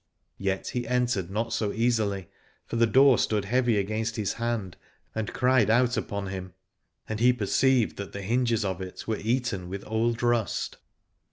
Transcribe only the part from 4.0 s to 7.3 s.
his hand and cried out upon him: and